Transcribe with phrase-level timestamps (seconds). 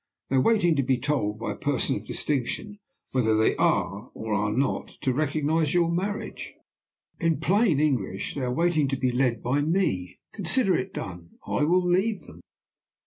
[0.31, 2.79] They are waiting to be told by a person of distinction
[3.11, 6.55] whether they are, or are not, to recognize your marriage.
[7.19, 10.17] In plain English, they are waiting to be led by Me.
[10.33, 11.37] Consider it done.
[11.45, 12.41] I will lead them.